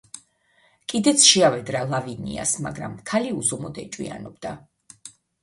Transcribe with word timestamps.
კიდეც 0.93 1.25
შეავედრა 1.31 1.81
ლავინიას, 1.91 2.55
მაგრამ 2.69 2.97
ქალი 3.11 3.35
უზომოდ 3.43 3.79
ეჭვიანობდა. 3.85 4.57